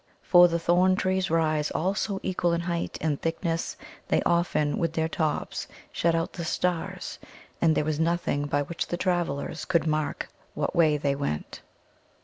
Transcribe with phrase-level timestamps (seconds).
[0.23, 3.77] For the thorn trees rise all so equal in height and thickness
[4.07, 7.19] they often with their tops shut out the stars,
[7.61, 11.61] and there was nothing by which the travellers could mark what way they went.